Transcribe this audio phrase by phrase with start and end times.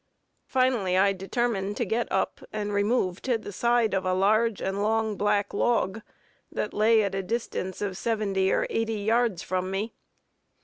[0.47, 4.81] Finally I determined to get up, and remove to the side of a large and
[4.81, 6.01] long black log,
[6.51, 9.93] that lay at the distance of seventy or eighty yards from me.